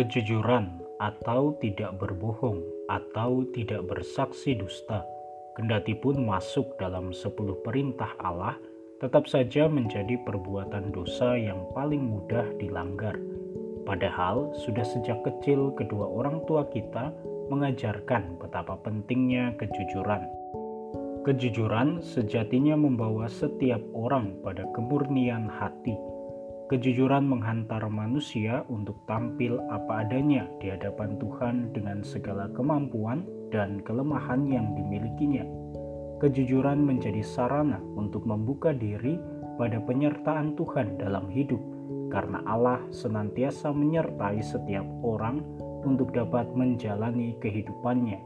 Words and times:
Kejujuran 0.00 0.80
atau 0.96 1.60
tidak 1.60 2.00
berbohong 2.00 2.64
atau 2.88 3.44
tidak 3.52 3.84
bersaksi 3.84 4.56
dusta, 4.56 5.04
kendati 5.52 5.92
pun 5.92 6.24
masuk 6.24 6.72
dalam 6.80 7.12
sepuluh 7.12 7.60
perintah 7.60 8.08
Allah, 8.16 8.56
tetap 8.96 9.28
saja 9.28 9.68
menjadi 9.68 10.16
perbuatan 10.24 10.88
dosa 10.96 11.36
yang 11.36 11.68
paling 11.76 12.00
mudah 12.00 12.48
dilanggar. 12.56 13.12
Padahal 13.84 14.56
sudah 14.64 14.88
sejak 14.88 15.20
kecil 15.20 15.76
kedua 15.76 16.08
orang 16.08 16.48
tua 16.48 16.64
kita 16.72 17.12
mengajarkan 17.52 18.40
betapa 18.40 18.80
pentingnya 18.80 19.52
kejujuran. 19.60 20.24
Kejujuran 21.28 22.00
sejatinya 22.00 22.72
membawa 22.72 23.28
setiap 23.28 23.84
orang 23.92 24.32
pada 24.40 24.64
kemurnian 24.72 25.44
hati 25.52 25.92
Kejujuran 26.70 27.26
menghantar 27.26 27.82
manusia 27.90 28.62
untuk 28.70 29.02
tampil 29.10 29.58
apa 29.74 30.06
adanya 30.06 30.46
di 30.62 30.70
hadapan 30.70 31.18
Tuhan 31.18 31.74
dengan 31.74 32.06
segala 32.06 32.46
kemampuan 32.54 33.26
dan 33.50 33.82
kelemahan 33.82 34.46
yang 34.46 34.70
dimilikinya. 34.78 35.42
Kejujuran 36.22 36.78
menjadi 36.78 37.26
sarana 37.26 37.82
untuk 37.98 38.22
membuka 38.22 38.70
diri 38.70 39.18
pada 39.58 39.82
penyertaan 39.82 40.54
Tuhan 40.54 40.94
dalam 41.02 41.26
hidup, 41.26 41.58
karena 42.14 42.38
Allah 42.46 42.78
senantiasa 42.94 43.74
menyertai 43.74 44.38
setiap 44.38 44.86
orang 45.02 45.42
untuk 45.82 46.14
dapat 46.14 46.54
menjalani 46.54 47.34
kehidupannya. 47.42 48.22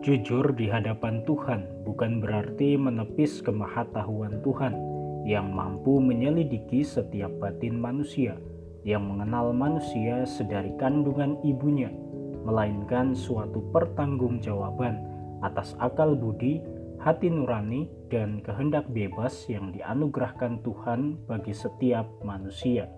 Jujur 0.00 0.56
di 0.56 0.72
hadapan 0.72 1.20
Tuhan 1.28 1.84
bukan 1.84 2.24
berarti 2.24 2.80
menepis 2.80 3.44
kemahatauan 3.44 4.40
Tuhan 4.40 4.89
yang 5.30 5.54
mampu 5.54 6.02
menyelidiki 6.02 6.82
setiap 6.82 7.30
batin 7.38 7.78
manusia, 7.78 8.34
yang 8.82 9.06
mengenal 9.06 9.54
manusia 9.54 10.26
sedari 10.26 10.74
kandungan 10.74 11.38
ibunya, 11.46 11.94
melainkan 12.42 13.14
suatu 13.14 13.62
pertanggungjawaban 13.70 14.98
atas 15.46 15.78
akal 15.78 16.18
budi, 16.18 16.58
hati 16.98 17.30
nurani, 17.30 17.86
dan 18.10 18.42
kehendak 18.42 18.90
bebas 18.90 19.46
yang 19.46 19.70
dianugerahkan 19.70 20.66
Tuhan 20.66 21.14
bagi 21.30 21.54
setiap 21.54 22.10
manusia. 22.26 22.90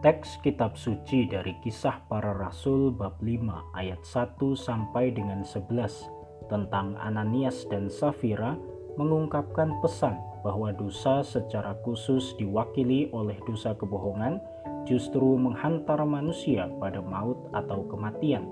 Teks 0.00 0.40
kitab 0.46 0.78
suci 0.78 1.26
dari 1.28 1.58
kisah 1.60 2.06
para 2.06 2.32
rasul 2.32 2.94
bab 2.94 3.20
5 3.20 3.76
ayat 3.76 4.00
1 4.00 4.38
sampai 4.56 5.12
dengan 5.12 5.44
11 5.44 6.48
tentang 6.48 6.96
Ananias 6.96 7.68
dan 7.68 7.92
Safira 7.92 8.56
mengungkapkan 8.96 9.76
pesan 9.84 10.29
bahwa 10.40 10.72
dosa 10.72 11.24
secara 11.24 11.76
khusus 11.84 12.36
diwakili 12.40 13.12
oleh 13.12 13.36
dosa 13.44 13.76
kebohongan 13.76 14.40
justru 14.88 15.36
menghantar 15.36 16.00
manusia 16.08 16.68
pada 16.80 17.04
maut 17.04 17.36
atau 17.52 17.84
kematian. 17.88 18.48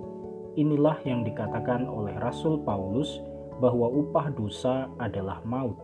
Inilah 0.58 0.98
yang 1.06 1.22
dikatakan 1.22 1.86
oleh 1.86 2.14
Rasul 2.18 2.60
Paulus 2.66 3.22
bahwa 3.62 3.90
upah 3.90 4.30
dosa 4.34 4.90
adalah 4.98 5.42
maut. 5.46 5.78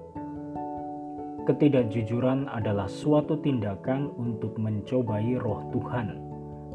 Ketidakjujuran 1.44 2.48
adalah 2.48 2.88
suatu 2.88 3.36
tindakan 3.36 4.08
untuk 4.16 4.56
mencobai 4.56 5.36
roh 5.36 5.60
Tuhan. 5.76 6.16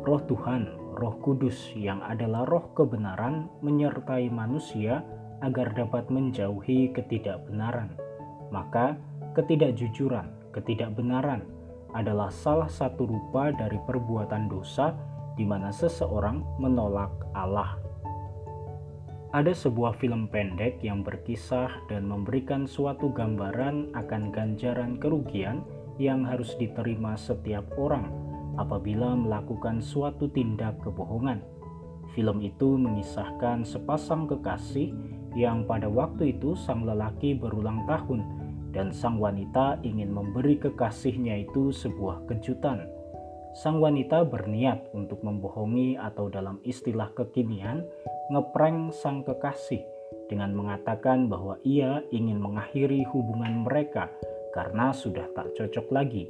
Roh 0.06 0.22
Tuhan, 0.30 0.70
roh 0.94 1.16
kudus 1.26 1.74
yang 1.74 2.06
adalah 2.06 2.46
roh 2.46 2.70
kebenaran 2.78 3.50
menyertai 3.66 4.30
manusia 4.30 5.02
agar 5.42 5.74
dapat 5.74 6.08
menjauhi 6.14 6.94
ketidakbenaran. 6.94 7.98
Maka 8.54 8.94
ketidakjujuran, 9.38 10.54
ketidakbenaran 10.56 11.46
adalah 11.94 12.30
salah 12.30 12.70
satu 12.70 13.10
rupa 13.10 13.50
dari 13.54 13.78
perbuatan 13.82 14.50
dosa 14.50 14.94
di 15.38 15.46
mana 15.46 15.74
seseorang 15.74 16.62
menolak 16.62 17.10
Allah. 17.34 17.80
Ada 19.30 19.54
sebuah 19.54 20.02
film 20.02 20.26
pendek 20.26 20.82
yang 20.82 21.06
berkisah 21.06 21.86
dan 21.86 22.10
memberikan 22.10 22.66
suatu 22.66 23.14
gambaran 23.14 23.94
akan 23.94 24.34
ganjaran 24.34 24.98
kerugian 24.98 25.62
yang 26.02 26.26
harus 26.26 26.58
diterima 26.58 27.14
setiap 27.14 27.62
orang 27.78 28.10
apabila 28.58 29.14
melakukan 29.14 29.86
suatu 29.86 30.26
tindak 30.34 30.82
kebohongan. 30.82 31.46
Film 32.18 32.42
itu 32.42 32.74
mengisahkan 32.74 33.62
sepasang 33.62 34.26
kekasih 34.26 34.98
yang 35.38 35.62
pada 35.70 35.86
waktu 35.86 36.34
itu 36.34 36.58
sang 36.58 36.82
lelaki 36.82 37.38
berulang 37.38 37.86
tahun 37.86 38.39
dan 38.70 38.94
sang 38.94 39.18
wanita 39.18 39.82
ingin 39.82 40.14
memberi 40.14 40.62
kekasihnya 40.62 41.50
itu 41.50 41.74
sebuah 41.74 42.30
kejutan. 42.30 42.86
Sang 43.58 43.82
wanita 43.82 44.24
berniat 44.30 44.94
untuk 44.94 45.26
membohongi 45.26 45.98
atau 45.98 46.30
dalam 46.30 46.62
istilah 46.62 47.10
kekinian, 47.18 47.82
ngeprank 48.30 48.94
sang 48.94 49.26
kekasih 49.26 49.82
dengan 50.30 50.54
mengatakan 50.54 51.26
bahwa 51.26 51.58
ia 51.66 52.06
ingin 52.14 52.38
mengakhiri 52.38 53.02
hubungan 53.10 53.66
mereka 53.66 54.14
karena 54.54 54.94
sudah 54.94 55.26
tak 55.34 55.50
cocok 55.58 55.90
lagi. 55.90 56.30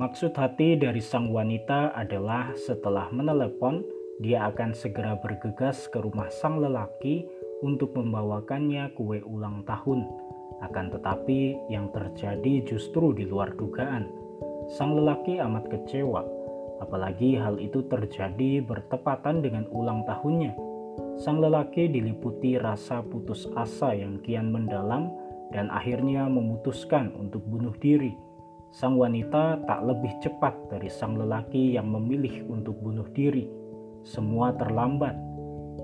Maksud 0.00 0.32
hati 0.32 0.80
dari 0.80 1.04
sang 1.04 1.28
wanita 1.28 1.92
adalah 1.92 2.56
setelah 2.56 3.12
menelepon, 3.12 3.84
dia 4.24 4.48
akan 4.48 4.72
segera 4.72 5.20
bergegas 5.20 5.92
ke 5.92 6.00
rumah 6.00 6.32
sang 6.32 6.56
lelaki 6.56 7.28
untuk 7.60 7.92
membawakannya 7.92 8.96
kue 8.96 9.20
ulang 9.20 9.60
tahun 9.68 10.08
akan 10.60 10.92
tetapi 10.92 11.56
yang 11.72 11.88
terjadi 11.92 12.64
justru 12.64 13.16
di 13.16 13.24
luar 13.24 13.56
dugaan. 13.56 14.08
Sang 14.70 14.94
lelaki 14.94 15.40
amat 15.40 15.66
kecewa, 15.66 16.22
apalagi 16.84 17.34
hal 17.34 17.58
itu 17.58 17.82
terjadi 17.88 18.62
bertepatan 18.62 19.42
dengan 19.42 19.66
ulang 19.72 20.04
tahunnya. 20.06 20.54
Sang 21.20 21.40
lelaki 21.40 21.90
diliputi 21.90 22.56
rasa 22.56 23.04
putus 23.04 23.48
asa 23.56 23.92
yang 23.92 24.20
kian 24.24 24.48
mendalam 24.52 25.10
dan 25.50 25.68
akhirnya 25.68 26.30
memutuskan 26.30 27.12
untuk 27.18 27.42
bunuh 27.44 27.74
diri. 27.82 28.14
Sang 28.70 28.94
wanita 28.94 29.66
tak 29.66 29.80
lebih 29.82 30.14
cepat 30.22 30.54
dari 30.70 30.86
sang 30.86 31.18
lelaki 31.18 31.74
yang 31.74 31.90
memilih 31.90 32.46
untuk 32.46 32.78
bunuh 32.78 33.06
diri. 33.10 33.50
Semua 34.06 34.54
terlambat. 34.54 35.18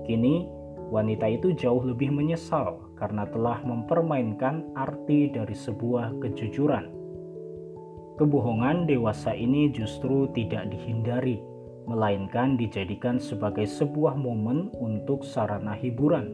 Kini, 0.07 0.47
wanita 0.87 1.27
itu 1.27 1.51
jauh 1.53 1.83
lebih 1.83 2.11
menyesal 2.11 2.79
karena 2.95 3.27
telah 3.27 3.59
mempermainkan 3.63 4.71
arti 4.73 5.31
dari 5.31 5.55
sebuah 5.55 6.19
kejujuran. 6.23 6.89
Kebohongan 8.17 8.89
dewasa 8.89 9.37
ini 9.37 9.69
justru 9.69 10.25
tidak 10.33 10.73
dihindari, 10.73 11.37
melainkan 11.85 12.57
dijadikan 12.57 13.21
sebagai 13.21 13.69
sebuah 13.69 14.17
momen 14.17 14.73
untuk 14.81 15.21
sarana 15.21 15.77
hiburan. 15.77 16.33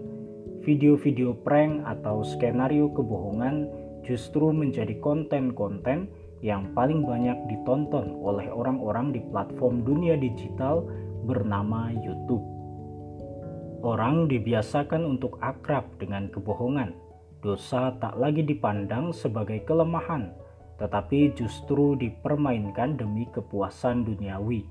Video-video 0.63 1.35
prank 1.43 1.83
atau 1.83 2.23
skenario 2.23 2.87
kebohongan 2.95 3.67
justru 4.07 4.55
menjadi 4.55 4.95
konten-konten 5.03 6.07
yang 6.39 6.71
paling 6.71 7.03
banyak 7.03 7.35
ditonton 7.51 8.15
oleh 8.19 8.47
orang-orang 8.47 9.11
di 9.11 9.19
platform 9.27 9.83
dunia 9.83 10.15
digital 10.15 10.87
bernama 11.27 11.91
YouTube. 11.91 12.62
Orang 13.83 14.31
dibiasakan 14.31 15.03
untuk 15.03 15.43
akrab 15.43 15.83
dengan 15.99 16.31
kebohongan. 16.31 16.95
Dosa 17.43 17.91
tak 17.99 18.15
lagi 18.15 18.39
dipandang 18.39 19.11
sebagai 19.11 19.59
kelemahan, 19.67 20.31
tetapi 20.79 21.35
justru 21.35 21.99
dipermainkan 21.99 22.95
demi 22.95 23.27
kepuasan 23.35 24.07
duniawi. 24.07 24.63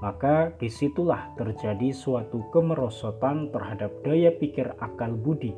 Maka 0.00 0.48
di 0.56 0.72
situlah 0.72 1.36
terjadi 1.36 1.92
suatu 1.92 2.48
kemerosotan 2.56 3.52
terhadap 3.52 4.00
daya 4.00 4.32
pikir 4.32 4.72
akal 4.80 5.12
budi, 5.12 5.52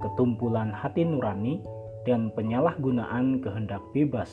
ketumpulan 0.00 0.72
hati 0.72 1.04
nurani, 1.04 1.60
dan 2.08 2.32
penyalahgunaan 2.32 3.44
kehendak 3.44 3.84
bebas. 3.92 4.32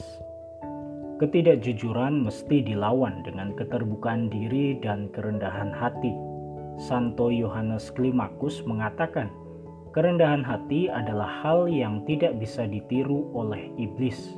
Ketidakjujuran 1.19 2.24
mesti 2.24 2.71
dilawan 2.71 3.19
dengan 3.27 3.51
keterbukaan 3.51 4.31
diri 4.31 4.80
dan 4.80 5.12
kerendahan 5.12 5.75
hati 5.75 6.32
Santo 6.78 7.30
Yohanes 7.30 7.94
Klimakus 7.94 8.66
mengatakan, 8.66 9.30
kerendahan 9.94 10.42
hati 10.42 10.90
adalah 10.90 11.30
hal 11.46 11.70
yang 11.70 12.02
tidak 12.10 12.38
bisa 12.42 12.66
ditiru 12.66 13.30
oleh 13.34 13.70
iblis. 13.78 14.38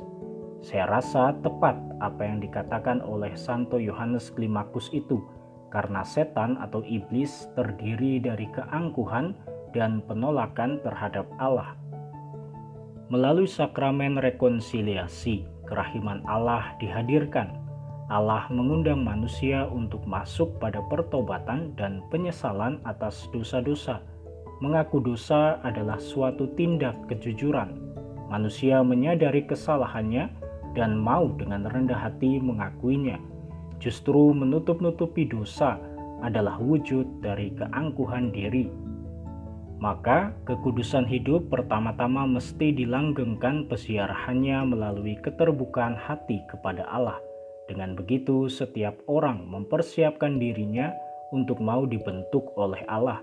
Saya 0.60 0.88
rasa 0.88 1.36
tepat 1.40 1.76
apa 2.00 2.22
yang 2.24 2.40
dikatakan 2.40 3.00
oleh 3.04 3.32
Santo 3.36 3.80
Yohanes 3.80 4.32
Klimakus 4.32 4.92
itu, 4.92 5.24
karena 5.72 6.04
setan 6.04 6.56
atau 6.60 6.80
iblis 6.84 7.48
terdiri 7.56 8.22
dari 8.22 8.48
keangkuhan 8.52 9.36
dan 9.74 10.00
penolakan 10.04 10.80
terhadap 10.80 11.28
Allah. 11.36 11.76
Melalui 13.12 13.46
sakramen 13.46 14.18
rekonsiliasi, 14.18 15.46
kerahiman 15.68 16.24
Allah 16.26 16.74
dihadirkan 16.82 17.65
Allah 18.06 18.46
mengundang 18.54 19.02
manusia 19.02 19.66
untuk 19.66 20.06
masuk 20.06 20.62
pada 20.62 20.78
pertobatan 20.86 21.74
dan 21.74 22.06
penyesalan 22.06 22.78
atas 22.86 23.26
dosa-dosa. 23.34 23.98
Mengaku 24.62 25.02
dosa 25.02 25.58
adalah 25.66 25.98
suatu 25.98 26.46
tindak 26.54 26.94
kejujuran. 27.10 27.74
Manusia 28.30 28.78
menyadari 28.86 29.42
kesalahannya 29.42 30.30
dan 30.78 30.94
mau 30.94 31.34
dengan 31.34 31.66
rendah 31.66 31.98
hati 31.98 32.38
mengakuinya. 32.38 33.18
Justru 33.82 34.30
menutup-nutupi 34.30 35.26
dosa 35.26 35.74
adalah 36.22 36.62
wujud 36.62 37.26
dari 37.26 37.50
keangkuhan 37.58 38.30
diri. 38.30 38.70
Maka, 39.76 40.32
kekudusan 40.48 41.04
hidup 41.04 41.52
pertama-tama 41.52 42.24
mesti 42.24 42.72
dilanggengkan 42.72 43.68
pesiarahannya 43.68 44.62
melalui 44.72 45.20
keterbukaan 45.20 45.98
hati 45.98 46.40
kepada 46.48 46.88
Allah. 46.88 47.20
Dengan 47.66 47.98
begitu, 47.98 48.46
setiap 48.46 48.94
orang 49.10 49.42
mempersiapkan 49.50 50.38
dirinya 50.38 50.94
untuk 51.34 51.58
mau 51.58 51.82
dibentuk 51.82 52.54
oleh 52.54 52.82
Allah. 52.86 53.18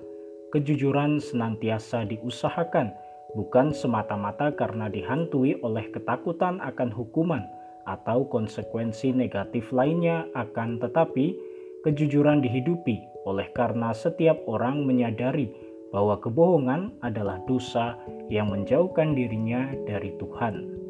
Kejujuran 0.51 1.23
senantiasa 1.23 2.03
diusahakan, 2.05 2.91
bukan 3.33 3.71
semata-mata 3.71 4.51
karena 4.53 4.91
dihantui 4.91 5.57
oleh 5.63 5.87
ketakutan 5.89 6.59
akan 6.59 6.91
hukuman 6.91 7.47
atau 7.87 8.27
konsekuensi 8.27 9.15
negatif 9.15 9.71
lainnya, 9.71 10.27
akan 10.35 10.77
tetapi 10.83 11.35
kejujuran 11.87 12.43
dihidupi 12.43 12.99
oleh 13.23 13.47
karena 13.55 13.95
setiap 13.95 14.39
orang 14.47 14.83
menyadari 14.83 15.51
bahwa 15.95 16.19
kebohongan 16.19 16.91
adalah 17.05 17.39
dosa 17.47 17.95
yang 18.27 18.51
menjauhkan 18.51 19.13
dirinya 19.13 19.71
dari 19.87 20.11
Tuhan. 20.19 20.82